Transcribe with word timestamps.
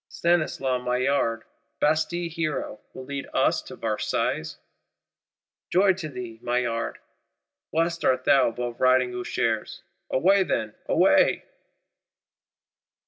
Stanislas 0.09 0.83
Maillard, 0.83 1.43
Bastille 1.79 2.27
hero, 2.31 2.79
will 2.91 3.05
lead 3.05 3.27
us 3.35 3.61
to 3.61 3.75
Versailles? 3.75 4.55
Joy 5.71 5.93
to 5.93 6.09
thee, 6.09 6.39
Maillard; 6.41 6.97
blessed 7.71 8.03
art 8.03 8.23
thou 8.25 8.47
above 8.47 8.81
Riding 8.81 9.13
Ushers! 9.15 9.83
Away 10.09 10.41
then, 10.41 10.73
away! 10.87 11.45